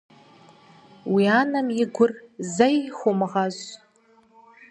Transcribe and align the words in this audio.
Уи 1.13 1.25
анэм 1.39 1.67
и 1.83 1.85
гур 1.93 2.11
зэи 2.53 2.77
хумыгъэщӏ. 2.97 3.67